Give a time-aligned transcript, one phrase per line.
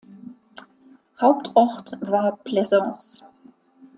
[1.19, 3.23] Hauptort war Plaisance.